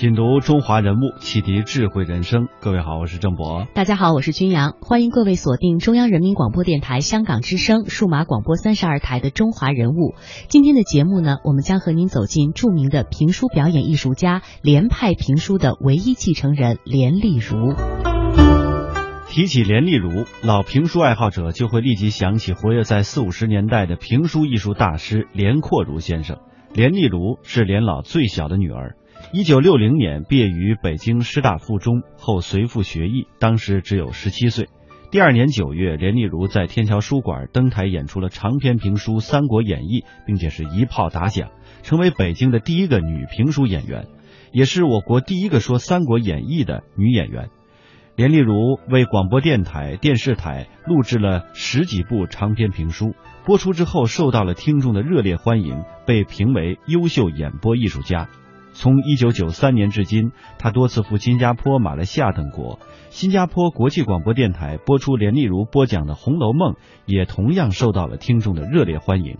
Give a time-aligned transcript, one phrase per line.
[0.00, 2.48] 品读中华人物，启迪智慧人生。
[2.62, 3.66] 各位好，我是郑博。
[3.74, 4.76] 大家好，我是军阳。
[4.80, 10.14] 欢迎各位锁定中央人民广播电台香港之声数码广播三十二台的《中华人物》。
[10.48, 17.74] 今天的节目呢，我们将和您走进著名的评书表演艺术家连派评书的唯一继承人连丽如。
[19.28, 26.38] 提起连丽如，老评书爱好者就会立即想起活跃在四五十年代的评书艺术大师连阔如先生。
[26.72, 28.94] 连丽如是连老最小的女儿，
[29.32, 34.68] 一九六零年毕业于北京师大附中，后随父学艺，当时只有十七岁。
[35.12, 41.50] 第二年九月，连丽如在天桥书馆登台演出了长篇评书《三国演义》，并且是一炮打响，
[41.82, 44.08] 成为北京的第一个女评书演员，
[44.52, 47.50] 也是我国第一个说《三国演义》的女演员。
[48.16, 48.54] 连丽如
[48.90, 53.14] 为广播电台、电视台录制了十几部长篇评书，
[53.46, 58.28] 播出之后受到了听众的热烈欢迎，被评为优秀演播艺术家。
[58.72, 62.78] 从一九九三年至今，他多次赴新加坡、马来西亚等国。
[63.10, 66.74] 新加坡国际广播电台播出连丽如播讲的《红楼梦》，
[67.06, 69.38] 也同样受到了听众的热烈欢迎。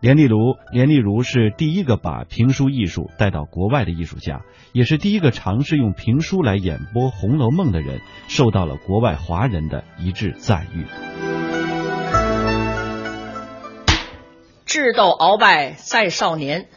[0.00, 0.38] 连丽如，
[0.72, 4.40] 连丽如是第一个把评书艺术带到国外的艺术家，
[4.72, 10.86] 也是第一个尝试用评书来演播《红楼梦》的人，受到了国外华人的一致赞誉。
[14.64, 16.68] 智斗鳌拜在少年，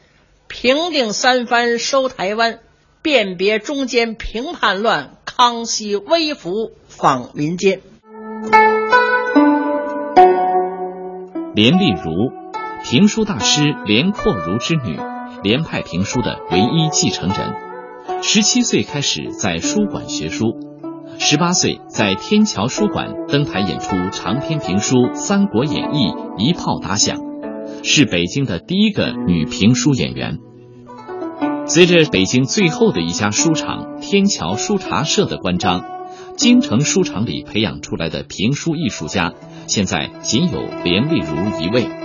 [0.54, 2.60] 平定三藩收台湾，
[3.02, 7.82] 辨别中间平叛乱，康熙微服访民间。
[11.56, 12.12] 连丽如。
[12.84, 15.00] 评书大师连阔如之女，
[15.42, 18.22] 连派评书的唯一继承人。
[18.22, 20.46] 十七岁开始在书馆学书，
[21.18, 26.08] 十八岁在天桥书馆登台演出长篇评书《三国演义》，
[26.38, 27.18] 一炮打响，
[27.84, 30.40] 是北京的第一个女评书演员。
[31.68, 35.84] 随着北京最后的一家书场天桥书茶社的关张，
[36.38, 39.34] 京城书场里培养出来的评书艺术家，
[39.68, 42.03] 现在仅有连丽如一位。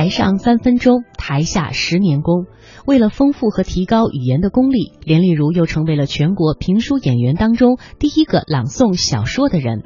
[0.00, 2.46] 台上三分钟，台下十年功。
[2.86, 9.82] 为了丰富和提高语言的功力，连丽如又成为了全国评书演员当中第一个朗诵小说的人。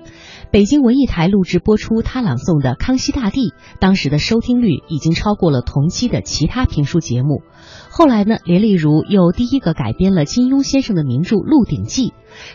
[0.53, 3.49] 北京文艺台录制播出他朗诵的《康熙大帝》，
[3.81, 7.43] 当时的收听率已经超过了同期的其他评书节目。
[7.91, 12.11] 后来呢，连丽如又第一个改编了金庸先生的名著《鹿鼎记》，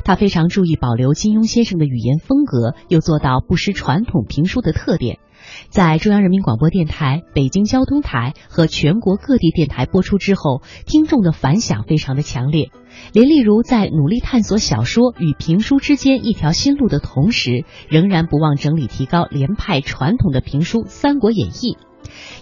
[0.05, 5.19] 他非常注意保留金庸先生的语言风格，又做到不失传统评书的特点。
[5.69, 12.71] 在中央人民广播电台、北京交通台和全国各地电台播出之后，听众的反响非常的强烈。
[13.13, 21.51] 连丽如在努力探索小说与评书之间一条新路的同时，仍然不忘整理提高连派传统的评书《三国演义》。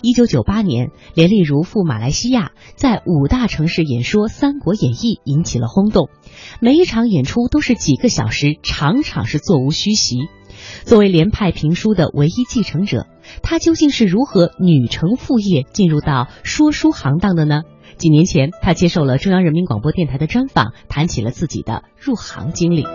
[0.02, 6.10] 一九九八年，连丽如赴马来西亚，在五大城市演说《三国演义》，引起了轰动。
[6.62, 10.18] 每一场演出都是几个小时，场场是座无虚席。
[10.86, 13.08] 作为连派评书的唯一继承者，
[13.44, 17.62] 他究竟是如何女承父业进入到说书行当的呢？
[17.98, 22.86] 几年前，他接受了中央人民广播电台的专访，谈起了自己的入行经历。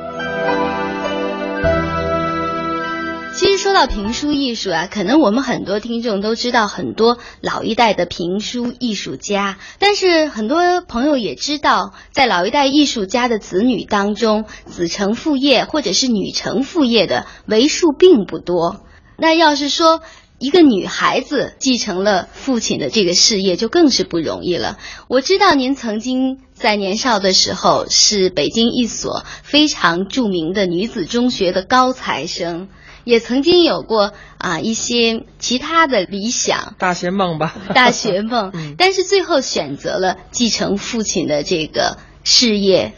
[3.72, 18.84] 说到评书艺术啊，可能我们很多听众都知道很多老一代的评书艺术家，但是很多朋友也知道，在老一代艺术家的子女当中，子承父业或者是女承父业的为数并不多。
[19.16, 20.02] 那要是说
[20.38, 24.76] 一个女孩子继承了父亲的这个事业，就更是不容易了。
[25.08, 32.68] 我知道您曾经在年少的时候是北京一所非常著名的女子中学的高材生。
[33.04, 42.94] 也曾经有过啊一些其他的理想，大学梦吧， 大学梦，但是最后选择了继承父亲的这个事业。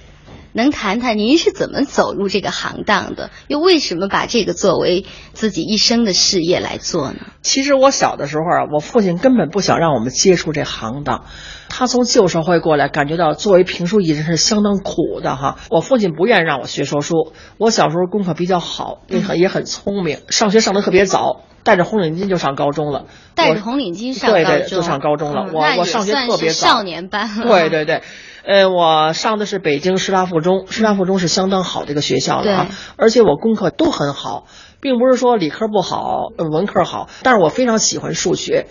[0.55, 3.31] 能谈谈您是怎么走入这个行当的？
[3.49, 7.19] 又为什么把这个作为自己一生的事业来做呢？
[7.43, 11.25] 其实我小的时候啊，我父亲根本不想让我们接触这行当。
[11.69, 15.57] 他从旧社会过来，感觉到作为评书艺人是相当苦的哈。
[15.71, 17.33] 我父亲不愿意让我学说书。
[17.59, 23.07] 我小时候功课比较好，也很也很聪明，上学上的特别早，戴着红领巾就上高中了。
[23.35, 25.51] 戴着红领巾上对对，就上高中了。
[25.53, 26.69] 我我上学特别早。
[26.69, 27.29] 少年班。
[27.43, 28.03] 对对对。
[28.47, 34.47] 呃，我上的是北京师大附中，师大附中是相当好的一个学校了啊，而且我功课都很好，
[34.81, 38.67] 并不是说理科不好，文科好，但是我非常喜欢数学，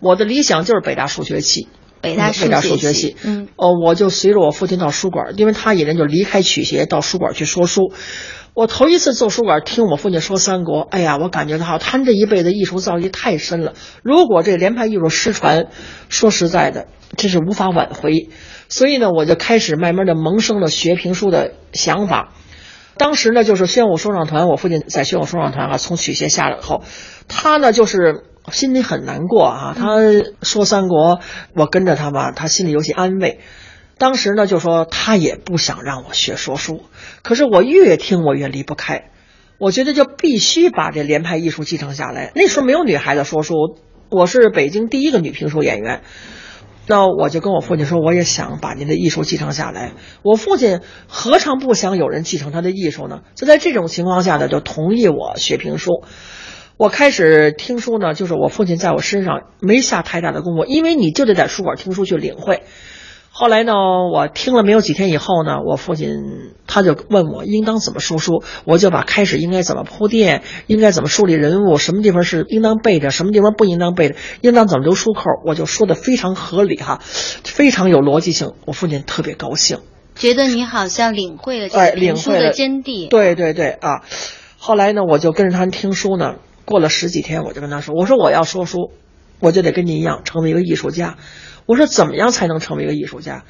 [0.00, 1.68] 我的理想就是北大数学系，
[2.00, 7.92] 北大北大数学系，嗯，哦，我就随着我父亲到书馆，因为他一人就离开曲协到书馆去说书。
[8.54, 13.74] 我头一次坐书馆听我父亲说三国，哎呀，我感觉到他这一辈子艺术造诣太深了。
[14.02, 15.66] 如果这连派艺术失传，
[16.08, 16.86] 说实在的，
[17.16, 18.30] 这是无法挽回。
[18.68, 22.32] 所以呢，我就开始慢慢的萌生了学评书的想法。
[22.96, 26.82] 当时呢，就是宣武说唱团，我父亲在宣武说唱团啊，从曲协下来后，
[27.28, 29.74] 他呢就是心里很难过啊。
[29.78, 29.98] 他
[30.42, 31.20] 说三国，
[31.54, 33.40] 我跟着他吧，他心里有些安慰。
[33.98, 36.82] 当时呢，就说他也不想让我学说书，
[37.22, 39.10] 可是我越听我越离不开，
[39.58, 42.32] 我觉得就必须把这连派艺术继承下来。
[42.34, 43.54] 那时候没有女孩子说书，
[44.08, 46.02] 我是北京第一个女评书演员，
[46.88, 49.92] 那我就跟我父亲说，我也想把您的艺术继承下来。
[50.22, 53.20] 我父亲何尝不想有人继承他的艺术呢？
[53.34, 56.02] 就在这种情况下呢，就同意我学评书。
[56.78, 62.62] 我开始听书呢，就是我父亲在我身上没下太大的功夫，因为你就得在书馆听书去领会。
[63.40, 63.72] 后来呢，
[64.12, 66.08] 我听了没有几天以后呢，我父亲
[66.66, 76.98] 他就问我应当怎么说书，我就把开始应该怎么铺垫，应该怎么树立人物，什么地方是应当背的，什么地方不应当背的，应当怎么留出口，我就说的非常合理哈，
[77.44, 78.54] 非常有逻辑性。
[78.64, 79.78] 我父亲特别高兴，
[80.16, 83.08] 觉得你好像领会了这哎，个领会了评书的真谛。
[83.08, 84.02] 对对对啊！
[84.58, 88.90] 后来呢，我就跟着他听书呢，过了十几天，我就跟他说：“我说我要说书，
[89.40, 91.16] 我就得跟您一样成为一个艺术家。
[91.66, 93.44] 我说怎么样才能成为一个艺术家？”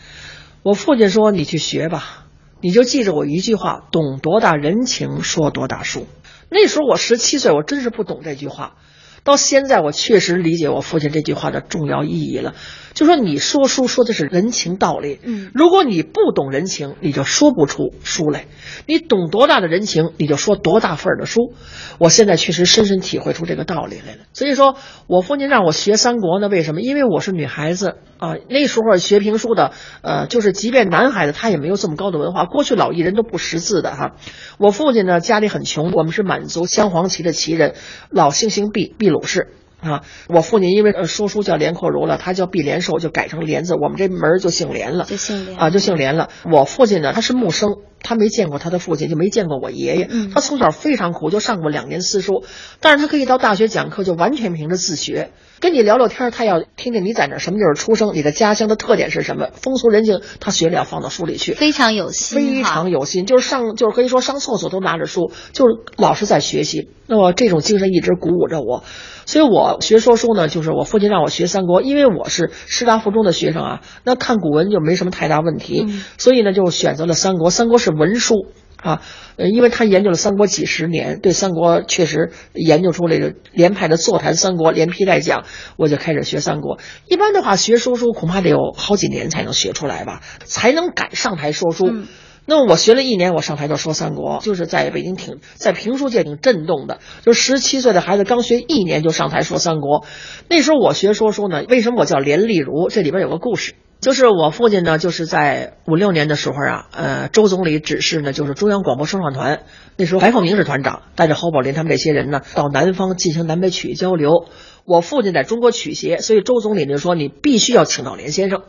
[0.65, 2.27] 我父亲说：“你去学吧，
[2.61, 6.07] 你就记着我一句话：懂多大人情，说多大书。”
[6.51, 8.77] 那时候我十七岁，我真是不懂这句话。
[9.25, 12.55] 到现在，我确实理解我父亲这句话的重要意义了。
[12.95, 18.47] 就说你说书说的是人情道理，嗯如果你不懂人情，你就说不出书来；
[18.87, 21.53] 你懂多大的人情，你就说多大份儿的书。
[21.99, 24.23] 我现在确实深深体会出这个道理来了。
[24.33, 24.75] 所以说
[25.07, 26.81] 我父亲让我学三国呢，为什么？
[26.81, 29.73] 因为我是女孩子啊，那时候学评书的，
[30.03, 34.17] 呃，就是即便男孩子他也没有这么高的文化，过去老艺人都不识字的哈。
[34.59, 37.75] 我父亲呢家里很穷，我们是满族镶黄旗的旗人，
[38.11, 39.49] 老姓姓毕，毕鲁氏。
[39.81, 46.31] 啊，我父亲因为呃说书叫连阔如了，他叫毕连寿，就改成连字，我们这门儿就姓连了，就姓连啊，就姓连了。
[46.51, 50.07] 我父亲呢，他是木生，他没见过他的父亲，就没见过我爷爷。
[50.11, 52.45] 嗯他从小非常苦，就上过两年私塾，
[52.81, 55.31] 但是他可以到大学讲课，就完全凭着自学。
[55.61, 61.53] 跟你聊聊天，他要听听你在哪什么地儿出生，你的家乡的特点是什么，风俗人情，他学了要放到书里去。
[61.55, 66.91] 非常有心非常有心，就是上就是可以说上厕所都拿着书，就是老是在学习。
[67.09, 68.85] 那么这种精神一直鼓舞着我，
[69.25, 77.51] 所以我学说书呢，就是我父亲让我学三国，因为我是师大附中的学生啊，那看古文就没什么太大问题，嗯所以呢就选择了三国。
[77.51, 78.35] 三国是文书。
[78.77, 79.03] 啊，
[79.35, 85.47] 呃，因为他研究了三国几十年，对三国确实研究出了这个连派的座谈三国，连批带讲，
[85.77, 86.79] 我就开始学三国。
[87.09, 91.89] 一般的话，学说书恐怕得有好几年才能学出来吧，才能敢上台说书。
[91.89, 92.07] 嗯
[92.51, 96.99] 那么我学了一年，我上台就说三国，就是在北京挺在评书界挺震动的。
[97.23, 100.07] 就十七岁的孩子刚学一年就上台说三国，
[100.49, 102.89] 那时候我学说书呢，为什么我叫连丽如？
[102.89, 109.63] 这里边有个故事，就是我父亲呢，就是在五六年的时候啊，呃，周总理指示呢，就是中央广播说唱团，
[109.97, 114.47] 那时候白凤鸣是团长，带着侯宝林他们这些人呢，到南方进行南北曲艺交流。
[114.85, 118.63] 我父亲在中国曲协，所以周总理就说你必须要请到连先生。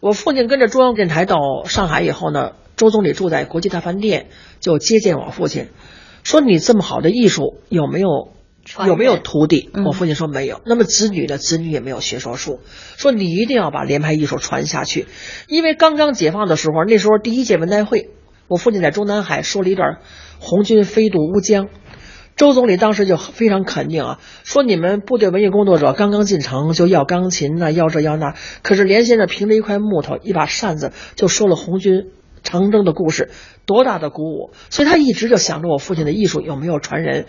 [0.00, 4.26] 我父亲跟着中央电台到上海以后呢，周总理住在国际大饭店，
[4.60, 5.70] 就接见我父亲，
[6.22, 8.28] 说你这么好的艺术有没有
[8.86, 9.70] 有没有徒弟？
[9.74, 10.60] 嗯我父亲说没有。
[10.64, 12.60] 那么子女呢子女也没有学说书，
[12.96, 15.06] 说你一定要把连排艺术传下去，
[15.48, 18.10] 因为刚刚解放的时候，那时候第一届文代会，
[18.48, 19.98] 我父亲在中南海说了一段
[20.38, 21.68] 红军飞渡乌江。
[22.34, 32.06] 周总理当时就非常肯定啊，说你们部队文艺工作者刚刚进城就要钢琴呐、要这要那，可是连先生凭着一块木头、一把扇子就说了红军
[32.42, 33.30] 长征的故事，
[33.66, 34.52] 多大的鼓舞！
[34.70, 37.26] 所以他一直就想着我父亲的艺术有没有传人。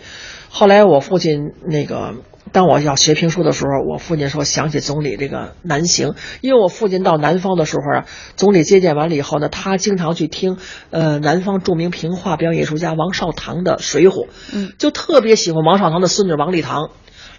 [0.48, 2.14] 后来我父亲那个，
[2.52, 8.06] 当我要学评书的时候，我父亲说想起总理这个南行，因为我父亲到南方的时候啊，
[8.36, 10.58] 总理接见完了以后呢，他经常去听
[10.90, 16.90] 呃南方著名评话表演艺术家王少堂的《水浒》，嗯，就特别喜欢王少堂的孙女王丽堂。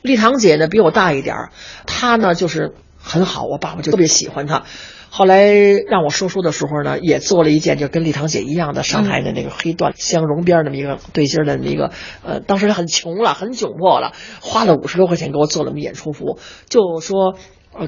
[0.01, 1.51] 丽堂姐呢比我大一点儿，
[1.85, 4.63] 她呢就是很好，我爸爸就特别喜欢她。
[5.17, 5.53] 后来
[5.87, 11.91] 让我说书的时候呢，也做了一件就跟丽堂姐一样的上海的那个黑缎镶绒边那么一个对襟的那么一个，
[12.25, 17.35] 呃，当时很穷了，很窘迫了，花了五十多块钱给我做了么演出服，就说。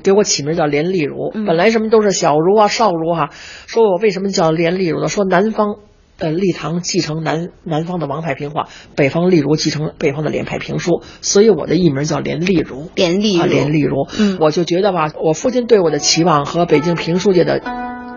[0.04, 3.30] 给我起名叫连丽如，本来什么都是小如啊、少如哈、
[3.68, 5.08] 说我为什么叫连丽如呢？
[5.08, 5.78] 说南方
[6.20, 12.82] 呃，立堂继承南南方的王派评话，北方例如继承北方的连派评书，所以我的艺名叫连丽如。
[12.84, 17.62] 啊，连丽如连丽如，嗯我就觉得吧，我父亲对我的期望和北京评书界的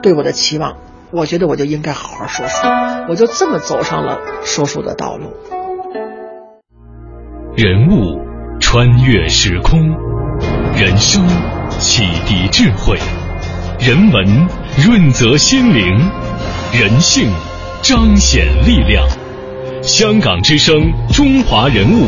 [0.03, 0.77] 对我的期望
[1.13, 2.67] 我觉得我就应该好好说书，
[3.09, 5.33] 我就这么走上了说书的道路。
[7.57, 8.17] 人物
[8.61, 9.79] 穿越时空，
[10.75, 11.27] 人生
[11.69, 12.97] 启迪智慧，
[13.79, 15.85] 人文润泽心灵，
[16.73, 17.29] 人性
[17.83, 19.09] 彰显力量。
[19.83, 22.07] 香港之声，中华人物，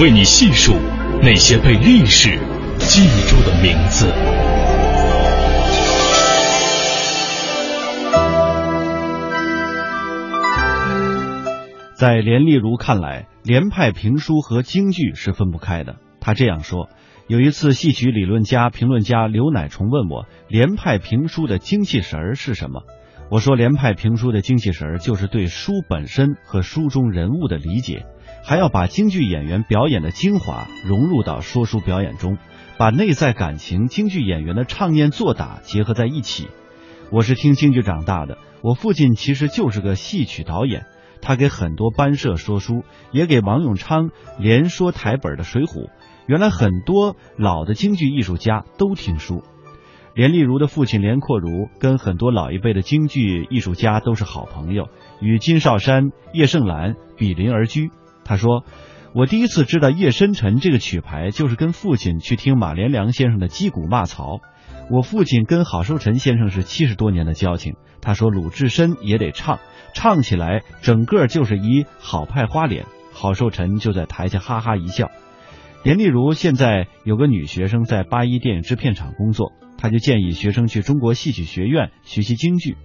[0.00, 0.74] 为你细数
[1.20, 2.38] 那些被历史
[2.78, 4.06] 记住的名字。
[11.96, 15.96] 在连丽如看来，连派评书和京剧是分不开的。
[16.20, 16.88] 他这样说：
[17.26, 22.82] 有一次，戏曲理论家、评论家刘乃崇问我，连派评书的精气神儿是什么？
[23.30, 28.04] 我说，连派评书的精气神儿就是对书本身和书中人物的理解，
[28.44, 32.38] 还要把京剧演员表演的精华融入到说书表演中，
[32.76, 36.48] 把内在感情、京剧演员的唱念做打结合在一起。
[37.12, 40.86] 我是听京剧长大的，我父亲其实就是个戏曲导演。
[41.22, 42.82] 他给很多班社说书，
[43.12, 44.10] 也给王永昌
[44.40, 45.86] 连说台本的《水浒》。
[46.26, 49.44] 原来很多老的京剧艺术家都听书。
[50.14, 54.88] 连丽如的父亲连阔如跟很多老一辈的京剧艺术家都是好朋友，
[55.20, 57.90] 与金少山、叶盛兰比邻而居。
[58.24, 58.64] 他说
[59.14, 64.40] ：“我第一次知道叶深沉这个曲牌，就是跟父亲去听马连良先生的击鼓骂曹。
[64.90, 67.76] 我父亲跟郝寿臣先生是七十多年的交情。
[68.00, 69.58] 他说鲁智深也得唱。”
[69.92, 72.86] 唱起来，整个就是一好派花脸。
[73.12, 75.10] 郝寿臣就在台下哈哈一笑。
[75.82, 82.76] 连丽如现在有个女学生在八一电影制片厂工作，他就建议学生去中国戏曲学院学习京剧。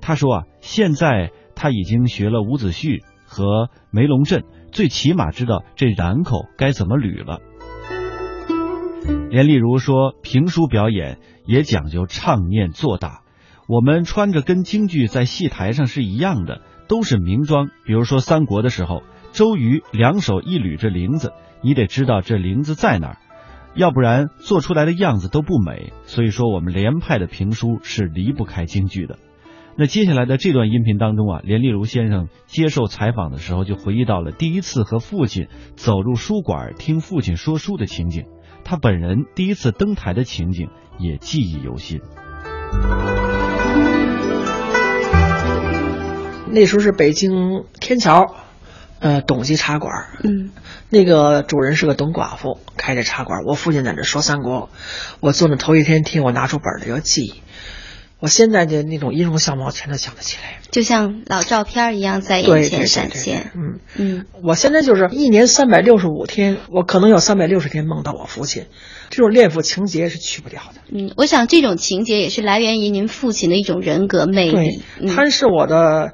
[0.00, 4.42] 他说啊，现在他已经学了伍子胥和梅龙镇，
[4.72, 7.40] 最起码知道这髯口该怎么捋了。
[9.30, 13.22] 连丽如说，评书表演也讲究唱念做打。
[13.68, 17.68] 我们穿着跟京剧在戏台上是一样的，都是名装。
[17.84, 21.32] 比如说三国的时候，周瑜两手一捋着铃子，
[21.62, 23.16] 你得知道这铃子在哪儿，
[23.74, 25.92] 要不然做出来的样子都不美。
[26.04, 29.18] 所以说，我们连派的评书是离不开京剧的。
[29.76, 35.46] 那接下来的这段音频当中啊，连丽如先生接受采访的时候就回忆到了第一次和父亲
[35.76, 38.24] 走入书馆听父亲说书的情景，
[38.64, 40.68] 他本人第一次登台的情景
[40.98, 42.00] 也记忆犹新。
[46.52, 48.34] 那时候是北京天桥，
[49.00, 49.92] 呃，董记茶馆。
[50.22, 50.50] 嗯，
[50.90, 53.40] 那个主人是个董寡妇，开着茶馆。
[53.46, 54.68] 我父亲在那说三国，
[55.20, 57.42] 我坐那头一天听，我拿出本儿就要记。
[58.18, 63.50] 我现在的那种音容相貌全都想得起来，就像老照片一样在眼前闪现。
[63.54, 68.66] 嗯嗯，我现在就是一年三百六十五天，我可能有三百六十天梦到我父亲，
[69.08, 70.82] 这种恋父情节是去不掉的。
[70.92, 74.82] 嗯，我想这种情节也是来源于您父亲的一种人格魅力。
[75.00, 76.12] 对，他是我的。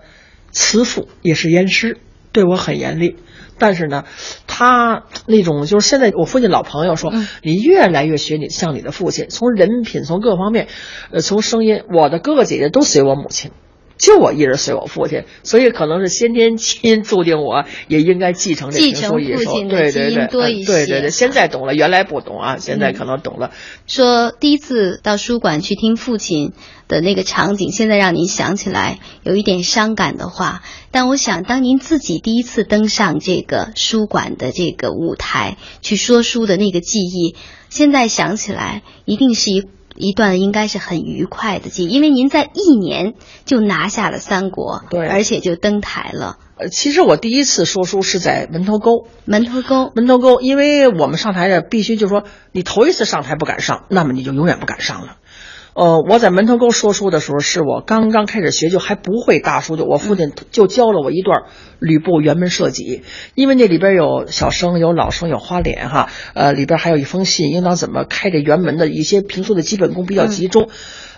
[0.52, 1.98] 慈父也是严师，
[2.36, 3.16] 对我很严厉，
[3.58, 4.04] 但是呢，
[4.46, 7.10] 他那种就是现在我父亲老朋友说，
[7.42, 10.68] 你越来越学你像你的父亲，从人品从各方面，
[11.12, 13.52] 呃，从声音，我的哥哥姐姐都随我母亲。
[13.98, 20.66] 就我一人随我父亲，所以可能是先天基因注定我也应该继承这继承父亲的基因多一些。
[20.66, 23.52] 对对对，现在懂了，原来不懂啊，现在可能懂了。
[23.86, 26.52] 说第一次到书馆去听父亲
[26.88, 37.34] 的那个场景，现在让您想起来有一点伤感的话，但我想当您自己第一次登上这个书馆的这个舞台去说书的那个记忆，
[37.70, 39.64] 现在想起来一定是一。
[39.96, 46.38] 一段应该是很愉快的记忆，因为您在一年就拿下了三国，对，而且就登台了。
[46.58, 55.16] 呃，其实我第一次说书是在门头沟，门头沟，门头沟，因为我们上台的必须就是说，你头一次上台不敢上，那么你就永远不敢上了。
[55.76, 61.42] 呃，我在门头沟说书的时候，是我刚刚开始学，就还不会大书，就我父亲就教了我一段
[61.80, 63.02] 吕布辕门射戟，
[63.34, 70.70] 因为那里边有小生、有老生、有花脸哈，呃，里边还有一封信，应当怎么开这辕门的一些评书的基本功比较集中，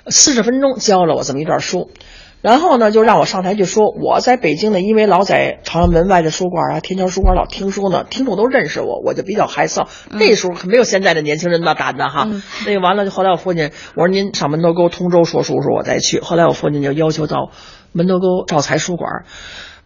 [0.08, 1.92] 四十分钟教了我这么一段书。
[2.40, 9.88] 然后呢，就让我上台去说，我在北京呢，因为老在朝阳门外的书馆啊、天桥书馆老听书呢，听众都认识我，我就比较害臊。
[10.10, 12.28] 那时候可没有现在的年轻人那胆子哈。
[12.64, 16.20] 那个完了，就后来我父亲我说您上门头沟通州说书时候我再去。
[16.20, 17.50] 后来我父亲就要求到
[17.92, 19.24] 门头沟兆才书馆。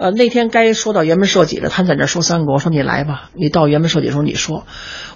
[0.02, 4.66] 呃，那天该说到辕门射戟了，他在那说三国，说你来吧，你到辕门射戟的时候你说。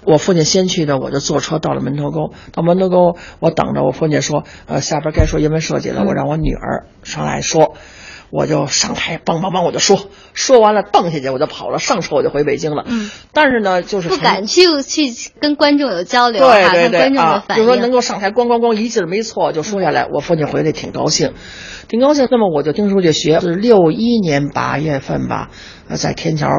[0.05, 2.31] 我父亲先去的，我就坐车到了门头沟。
[2.53, 3.83] 到门头沟，我等着。
[3.83, 7.75] 我父亲说，呃，下边该说辕门射戟了，我让我女儿上来说。
[8.29, 12.83] 我就上台梆梆梆我就说，说完了蹦下去我就跑了，上车我就回北京了。
[12.87, 17.65] 嗯，但是呢，就是不敢去去跟观众有交流，对对对观众的啊，反应。
[17.65, 21.33] 就说能够上台咣咣咣一记没错就说下来，我父亲回来挺高兴，
[21.87, 22.27] 挺高兴。
[22.29, 25.49] 那么我就听书去学，是六一年八月份吧，
[25.87, 26.49] 呃，在天桥。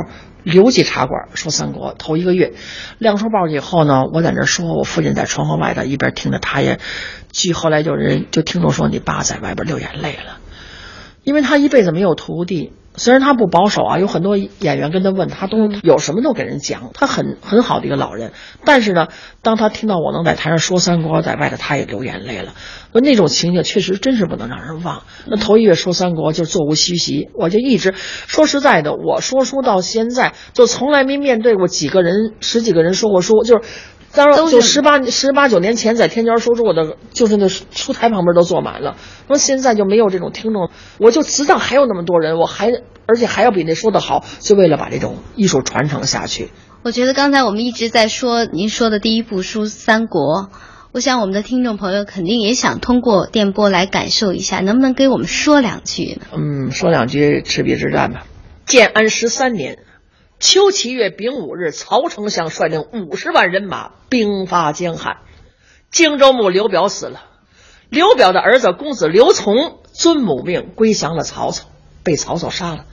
[0.45, 2.55] 刘记茶馆说三国头一个月，
[2.97, 6.79] 亮出报以后呢，我在那说，我父亲在窗户外头一边听着，他也，
[7.33, 10.39] 据后来就人就听众说，你爸在外边流眼泪了，
[11.29, 12.73] 因为他一辈子没有徒弟。
[12.97, 18.33] 虽然他不保守啊，有很多演员跟他问，他都有什么都给人讲，他很很好的一个老人。
[18.65, 19.09] 但是呢，
[19.43, 22.55] 当他听到我能在台上说三国，在外头他也流眼泪了。
[22.93, 25.03] 那那种情景确实真是不能让人忘。
[25.27, 33.69] 那头一月说三国就座无虚席，我就一直说实在的，我说书到现在就从来没面对过几个人、十几个人说过书，就是。
[34.15, 38.97] 当然，就十八十八九年前在天桥说书，我的就是那书台旁边都坐满了。
[39.29, 42.73] 那么现在就没有这种听众，我就知道还有那么多人，我还
[43.07, 46.49] 而且还要比那说的好，就为了把这种艺术传承下去。
[46.83, 50.45] 我觉得刚才我们一直在说您说的第一部书《三国》，
[50.93, 56.27] 我想我们的听众朋友肯定也想通过电波来感受一下，能不能给我们说两句呢？
[56.35, 58.25] 嗯，说两句赤壁之战吧。
[58.65, 59.79] 建安十三年。
[60.41, 65.17] 秋七月丙午日，曹丞相率领五十万人马兵发江汉，
[65.91, 67.25] 荆州牧刘表死了，
[67.89, 71.67] 刘表的儿子公子刘琮遵母命归降了曹操，
[72.05, 72.87] 被曹操杀了。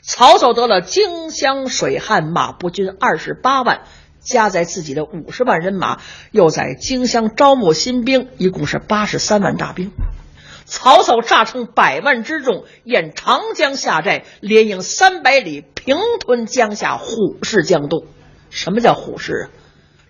[0.00, 3.82] 曹操得了荆襄水旱马步军二十八万，
[4.20, 9.92] 加在自己的五十万人马，又在荆襄招募新兵，一共是八十三万大兵。
[10.70, 18.06] 曹操诈称百万之众沿长江下寨，连营三百里，平吞江夏，虎视江东。
[18.50, 19.44] 什么叫虎视啊？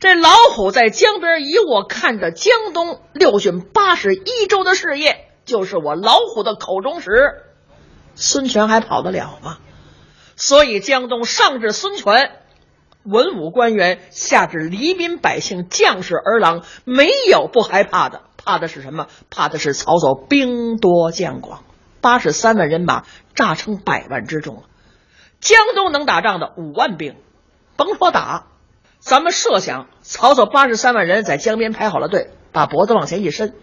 [0.01, 7.11] 这老虎在江边一卧，看着江东六郡八十一州的事业，就是我老虎的口中食。
[8.15, 9.57] 孙权还跑得了吗？
[10.37, 12.33] 所以江东上至孙权，
[13.03, 18.25] 文武官员，下至黎民百姓、将士儿郎，没有不害怕的。
[18.43, 19.07] 怕的是什么？
[19.29, 21.63] 怕的是曹操兵多将广，
[22.01, 23.05] 八十三万人马，
[23.35, 24.63] 诈称百万之众。
[25.41, 27.17] 江东能打仗的五万兵，
[27.77, 28.47] 甭说打，
[28.99, 33.55] 咱们设想曹操八十三万人在江边排好了队，把脖子往前一伸，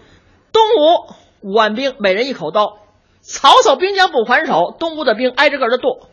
[0.51, 2.79] 东吴五万兵，每人一口刀，
[3.21, 6.09] 曹操兵将不还手，东吴的兵挨着个的剁，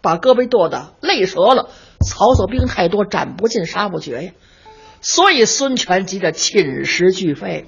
[0.00, 1.70] 把胳膊剁的累折了。
[2.04, 4.32] 曹操兵太多，斩不尽，杀不绝呀。
[5.00, 7.66] 所以孙权急得寝食俱废。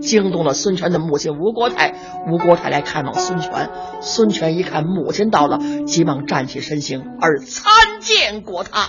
[0.00, 1.94] 惊动了孙权的母亲吴国太，
[2.30, 3.70] 吴国太来看望孙权。
[4.00, 8.88] 孙权一看母亲到了，急忙站起身形，而参见国太。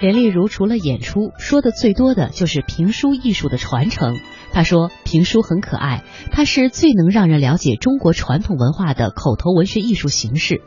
[0.00, 4.18] 连丽如除了演出，说的最多的就是评书艺术的传承。
[4.52, 10.60] 他说，评书很可爱，它是最能让人了解中国传统文化的口头文学艺术形式。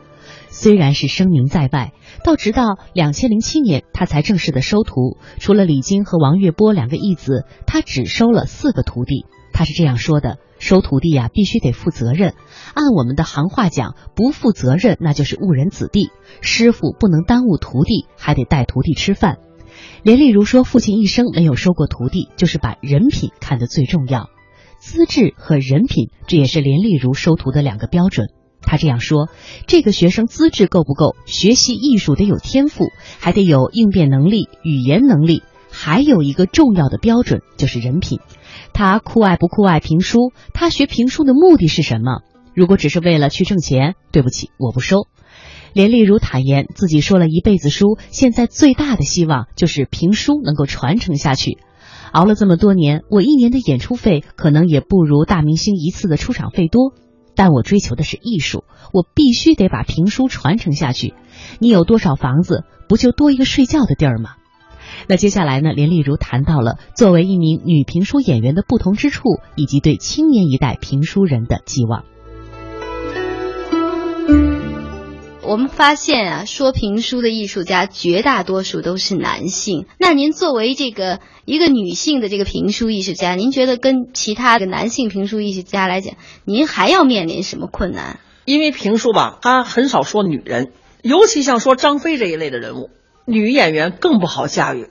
[0.58, 1.92] 虽然是声名在外，
[2.24, 5.18] 到直到两千零七年，他才正式的收徒。
[5.38, 9.26] 除了李菁和王月波两个义子，他只收了四个徒弟。
[9.52, 12.32] 他是这样说的：收徒弟呀，必须得负责任。
[12.72, 16.08] 按我们的行话讲，不负责任那就是误人子弟。
[16.40, 19.36] 师傅不能耽误徒弟，还得带徒弟吃饭。
[20.02, 24.30] 连丽如说，父亲一生没有收过徒弟，就是把人品看得最重要。
[24.78, 28.28] 资质和人品，这也是连丽如收徒的两个标准。
[28.66, 29.28] 他这样说
[29.66, 31.14] ：“这个学生资质够不够？
[31.24, 38.18] 学习艺术得有天赋，还得有应变能力、语言能力，还有一个重要的标准就是人品。
[38.72, 40.32] 他酷爱不酷爱评书？
[40.52, 42.22] 他学评书的目的是什么？
[42.54, 45.06] 如果只是为了去挣钱，对不起，我不收。”
[45.72, 51.58] 连丽如坦言，自己说了一辈子书，现在最大的希望就是评书能够传承下去。
[52.12, 56.94] 熬了这么多年，我一年的演出费可能也不如大明星一次的出场费多。
[57.36, 61.14] 但我追求的是艺术，我必须得把评书传承下去。
[61.60, 64.30] 你有多少房子，不就多一个睡觉的地儿吗？
[65.08, 65.72] 那接下来呢？
[65.72, 72.04] 连丽如谈到了作为一名女评书演员的不同之处，以及对青年一代评书人的寄望。
[75.46, 79.86] 我们发现啊，说评书的艺术家绝大多数都是男性。
[79.96, 88.18] 那您作为这个一个女性的这个评书艺术家，您觉得跟其他的男性评书艺术家来讲，您还要面临什么困难？
[88.44, 92.90] 因为评书吧，他很少说女人，尤其像说张飞这一类的人物，
[93.24, 94.88] 女演员更不好驾驭。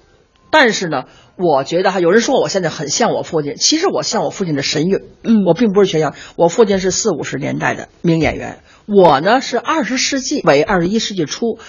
[0.52, 1.04] 但是呢，
[1.36, 5.02] 我觉得哈，有人说我现在很像我父亲，其实我像我父亲的神韵。
[5.22, 8.60] 嗯，我并不是学样，我父亲是四五十年代的名演员。
[8.86, 11.60] 我呢是二十世纪尾二十一世纪初，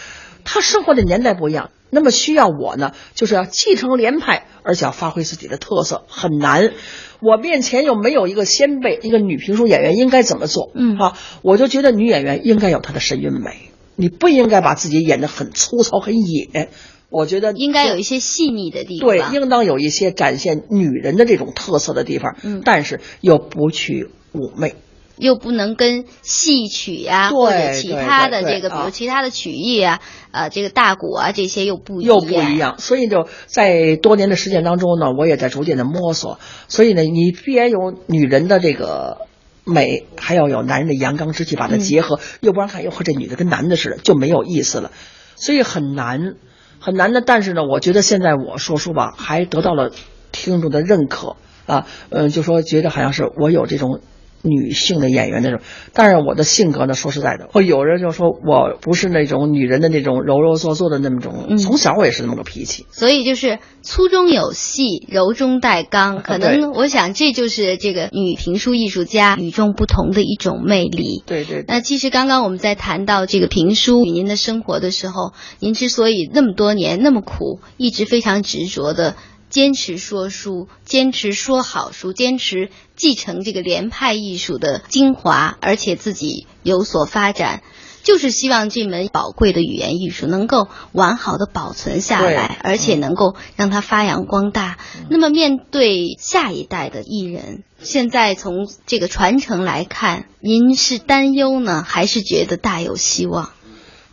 [0.44, 1.70] 他生活的年代不一样。
[1.88, 6.72] 那么需要我呢，就是要继承连派，而且要发挥自己的特色，很难。
[7.20, 10.72] 我面前又没有一个先辈，一个女评书演员应该怎么做？
[10.74, 16.70] 嗯啊，我就觉得女演员应该有她的神韵美，你不应该把自己演得很粗糙、很野。
[17.08, 19.08] 我觉得应该有一些细腻的地方。
[19.08, 24.74] 对，应当有一些展现女人的这种特色的地方，嗯但是又不去妩媚。
[25.16, 30.00] 又不能跟戏曲呀、对或者其他的这个，比如其他的曲艺啊，
[30.30, 36.38] 呃，这个大鼓啊这些又不一样又不一样，所以就在多年的实践当中呢，我也在逐渐的摸索。
[36.68, 39.26] 所以呢，你必然有女人的这个
[39.64, 44.92] 美，还要有男人的阳刚之气，把它结合，要不然看，哟呵，这女的跟男的似的，就没有意思了。
[45.36, 46.34] 所以很难，
[46.78, 47.22] 很难的。
[47.22, 49.92] 但是呢，我觉得现在我说书吧，还得到了
[50.30, 54.00] 听众的认可啊，嗯，就说觉得好像是我有这种。
[54.46, 55.60] 女性的演员那种，
[55.92, 62.86] 但是我的性格呢，说实在的，会有人就说我不是那种女人的那种柔柔作作的那么种，嗯从小我也是那么个脾气。
[62.90, 71.22] 所以就是粗中有细，柔中带刚，可能我想这就是这个女评书艺术家与众不同的一种魅力。
[71.26, 79.16] 对对对，那其实刚刚我们在谈到这个评书与您的生活的时候，您之所以那么多年那么苦，一直非常执着的
[79.48, 87.62] 坚持说书，坚持说好书，坚持继承这个连派艺术的精华，而且自己有所发展。
[88.02, 94.78] 就是希望这门宝贵的语言艺术能够完好的保存下来，而且能够让它发扬光大。
[95.10, 103.50] 那么面对下一代的艺人，现在从这个传承来看，您是担忧呢，还是觉得大有希望？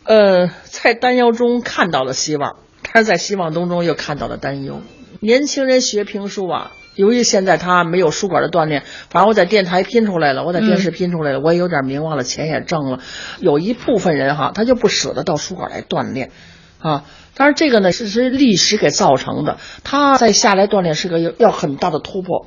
[0.06, 2.56] 呃，在担忧中看到了希望，
[2.92, 4.82] 但是在希望当中又看到了担忧。
[5.24, 13.00] 年轻人学评书啊，由于现在他没有书馆的锻炼，反正我在电台拼出来了，我在电视拼出来了，我也有点名望了，钱也挣了。
[13.40, 16.32] 有一部分人哈，他就不舍得到书馆来锻炼，
[16.78, 17.06] 啊，
[17.36, 22.46] 当然这个呢是是历史给造成的，他在下来锻炼是个要要很大的突破。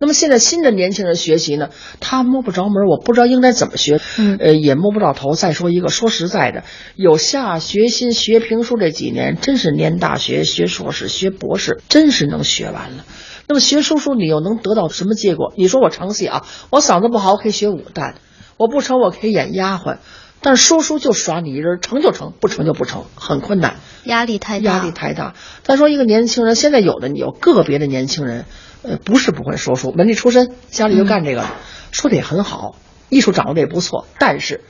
[0.00, 1.68] 那么现在新的年轻人学习呢，
[2.00, 5.34] 他摸不着门，我不知道应该怎么学，嗯呃，也摸不着头。
[5.34, 6.64] 再说一个，说实在的，
[6.96, 13.04] 有下决心学评书这几年，真是念大学、学硕士、学博士，真是能学完了。
[13.46, 15.52] 那么学书书，你又能得到什么结果？
[15.56, 18.14] 你说我成戏啊，我嗓子不好，我可以学武旦；
[18.56, 19.98] 我不成，我可以演丫鬟。
[20.40, 23.76] 但是说书就耍你一人，成就成，不成就不成，很困难。
[24.04, 25.34] 压力太大，压力太大。
[25.62, 28.46] 再说一个年轻人，现在有的有个别的年轻人，
[28.82, 31.44] 呃，不是不会说书，文理出身，家里就干这个，
[31.92, 32.76] 说的也很好，
[33.08, 34.62] 艺术掌握的也不错，但是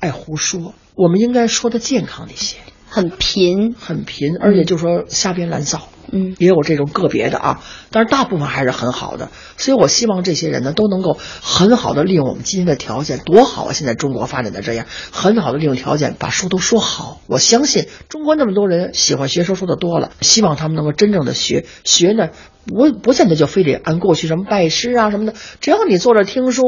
[0.00, 0.74] 爱胡说。
[0.94, 2.58] 我们应该说的健康一些，
[2.92, 3.74] 很贫。
[3.74, 5.88] 很贫，而且就说瞎编乱造。
[6.14, 13.72] 嗯，也有这种个别的啊，但是大部分还是很好的，所以我希望这些人呢都能够很好的利用我们今天的条件，多好啊！
[13.72, 17.22] 现在中国发展的这样，很好的利用条件把书都说好。
[17.28, 22.28] 我相信中国那么多人喜欢学说书的多了，希望他们能够真正的学学呢，
[22.66, 26.62] 不不见得就非得按过去什么拜师啊什么的，只要你坐着听书，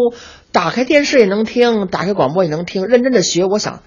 [0.52, 3.82] 打开电视也能听，打开广播也能听，认真的学，我想。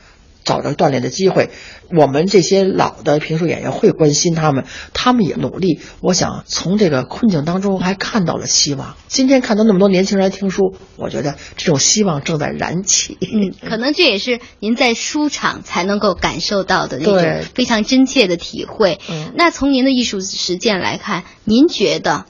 [0.48, 1.50] 找着锻炼的机会，
[1.96, 5.82] 我们这些老的评书演员会关心他们，他们也努力。
[6.02, 8.96] 我想从这个困境当中还看到了希望。
[9.10, 13.18] 今天看到那么多年轻人来听书，我觉得这种希望正在燃起。
[13.20, 19.00] 嗯， 可能这也是您在书场才能够感受到的那种非常真切的体会。
[19.10, 22.26] 嗯那从您的艺术实践来看，您觉得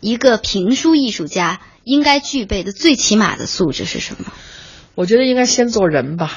[0.00, 4.32] 一个评书艺术家应该具备的最起码的素质是什么？
[4.94, 6.32] 我觉得应该先做人吧，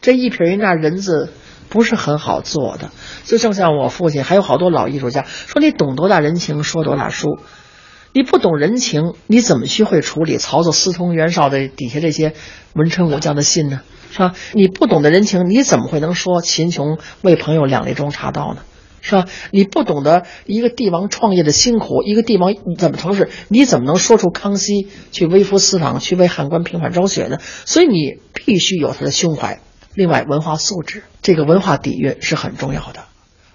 [0.00, 1.30] 这一撇一捺人字
[1.68, 2.90] 不是很好做的。
[3.24, 7.38] 就正像我父亲，还有好多老艺术家说：“你懂多大人情，说多大书。
[8.12, 12.34] 你不懂人情，你怎么去会处理曹操、私通、袁绍的底下这些
[12.74, 13.82] 文臣武将的信呢？
[14.10, 14.34] 是吧？
[14.52, 18.62] 你不懂得人情，你怎么会能说秦琼为朋友两肋中插刀呢？
[19.00, 19.26] 是吧？
[19.52, 27.38] 你不懂得一个帝王创业的辛苦，一个帝王怎么从事，你怎么能说出康熙去微服私访，去为汉官平反昭雪呢？
[27.64, 29.60] 所以你必须有他的胸怀。
[29.94, 33.04] 另外，文化素质，这个文化底蕴是很重要的。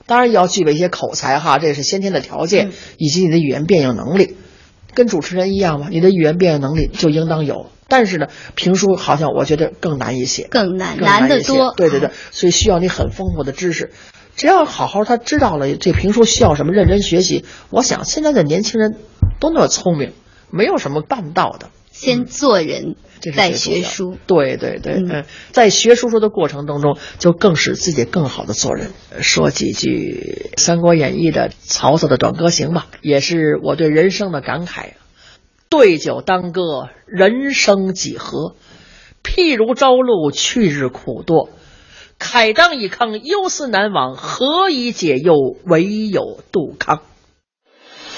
[0.05, 4.35] 当然也要具备一些口才哈，这是先天的条件，以及你的语言变应能力。
[4.93, 7.71] 跟主持人一样嘛，你的语言变应能力就应当有。
[7.87, 11.73] 但是呢，评书好像我觉得更难一些，更难，更难得多。
[11.75, 13.91] 对对对，所以需要你很丰富的知识。
[14.35, 18.95] 只要好好他知道了这评书需要什么，认真学习，我想现在的年轻人
[19.39, 20.13] 都那么聪明，
[20.49, 21.69] 没有什么办不到的。
[21.95, 22.97] 先做人，
[23.33, 24.17] 再学书。
[24.27, 28.91] 对对对，嗯嗯，在学书说的过程当中，就更使自己更好的做人。
[29.21, 34.89] 说几句《三国演义》的曹操的短歌行吧，也是我对人生的感慨。
[35.69, 38.55] 对酒当歌，人生几何？
[39.23, 41.49] 譬如朝露，去日苦多。
[42.19, 45.33] 慨当以慷，忧思难忘，何以解忧？
[45.65, 47.01] 唯有杜康。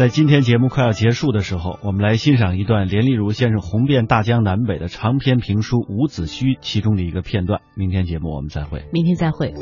[0.00, 7.60] 在今天节目快要结束的时候，我们来欣赏一段连丽如先生红遍大江南北的长篇评书《伍子胥》其中的一个片段。
[7.76, 8.86] 明天节目我们再会。
[8.94, 9.52] 明天再会。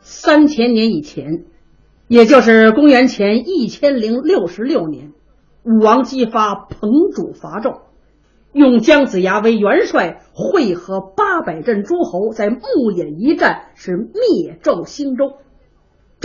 [0.00, 1.44] 三千年以前，
[2.08, 5.12] 也就是公元前一千零六十六年，
[5.64, 7.80] 武王姬发彭主伐纣，
[8.54, 15.32] 用姜子牙为元帅，会合八百镇诸侯，在牧野一战，是灭纣兴周。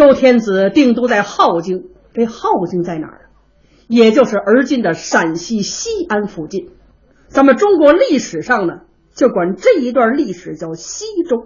[0.02, 3.30] 周天子定都在镐京，这镐京在哪儿？
[3.88, 6.70] 也就是而今的陕西西安附近。
[7.28, 8.74] 咱们中国历史上呢，
[9.14, 11.46] 就管这一段历史叫西周。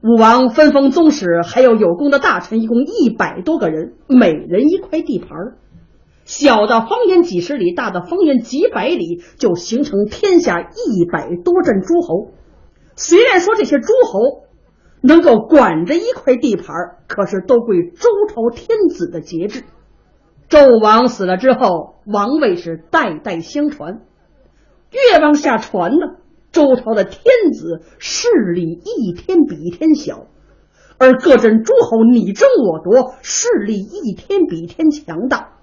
[0.00, 5.30] 武王分封宗室，还有有功的大臣，一共一百多个人，每人一块地盘
[6.24, 12.30] 小的方圆几十里，大的方圆几百里，就形成天下一百多镇诸侯。
[12.94, 14.41] 虽然说这些诸侯。
[15.02, 16.74] 能够管着一块地盘，
[17.08, 19.64] 可是都归周朝天子的节制。
[20.48, 24.02] 纣王死了之后，王位是代代相传，
[24.90, 26.18] 越往下传呢，
[26.52, 27.20] 周朝的天
[27.52, 30.26] 子势力一天比一天小，
[30.98, 35.54] 而各镇诸侯你争我夺，势力一天比一天强大。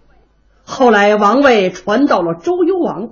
[0.64, 3.10] 后来王位传到了周幽王，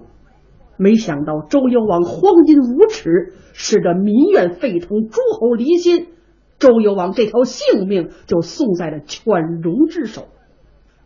[0.75, 6.07] 没想到周幽王荒淫无耻，使得民怨沸腾，诸侯离心。
[6.59, 10.27] 周幽王这条性命就送在了犬戎之手。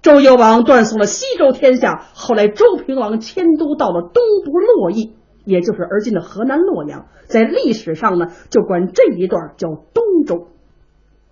[0.01, 5.13] 周幽王断送了西周天下，后来周平王迁都到了东部洛邑，
[5.45, 7.05] 也就是而今的河南洛阳。
[7.27, 10.47] 在历史上呢，就管这一段叫东周。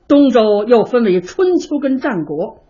[0.08, 2.63] 东周又分为春秋跟战国。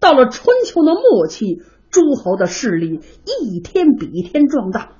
[0.00, 4.90] 到了春秋的末期，诸侯的势力一天比一天壮大。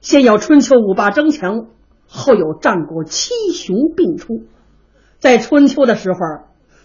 [0.00, 1.66] 先有春秋五霸争强，
[2.06, 4.44] 后有战国七雄并出。
[5.18, 6.18] 在春秋的时候，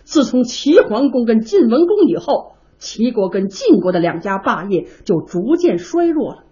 [0.04, 6.44] 自从齐桓公跟晋文公以后，齐国跟晋国的两家霸业就逐渐衰弱了。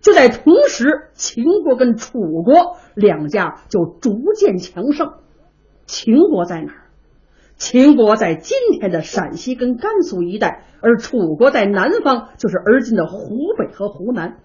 [0.00, 5.14] 就在同时，秦国跟楚国两家就逐渐强盛。
[5.86, 6.82] 秦国在哪儿？
[7.56, 14.38] 秦国在今天的陕西跟甘肃一带，而楚国在南方，就是而今的湖北和湖南。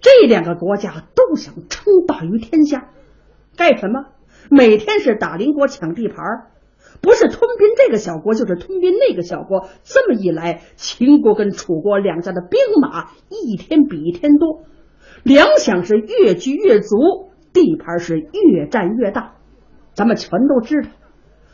[0.00, 2.88] 这两个国家都想称霸于天下，
[3.56, 4.06] 干什么？
[4.50, 6.16] 每天是打邻国抢地盘
[7.00, 9.68] 不是吞并这个小国，就是吞并那个小国。
[9.84, 14.64] 这么一来，秦国跟楚国两家的兵马一天比一天多，
[15.22, 19.34] 粮饷是越聚越足，地盘是越占越大。
[19.94, 20.88] 咱们全都知道。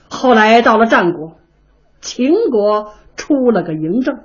[0.09, 1.37] 后来到了战国，
[2.01, 4.21] 秦国出了个嬴政，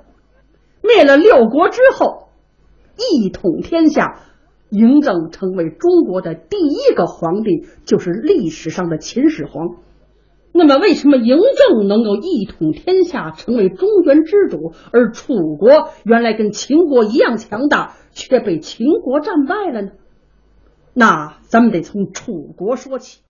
[0.82, 2.30] 灭了六国之后，
[2.96, 4.20] 一统天下。
[4.72, 9.76] 嬴政成为中国的第一个皇帝，就是历史上的秦始皇。
[10.54, 19.92] 那么，为什么嬴政能够一统天下，成为中原之主，而楚国原来跟秦国一样强大，却被秦国战败了呢？
[20.94, 23.20] 那咱们得从楚国说起。